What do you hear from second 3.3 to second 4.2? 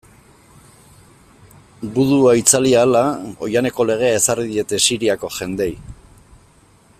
oihaneko legea